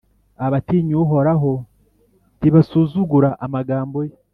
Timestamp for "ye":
4.07-4.13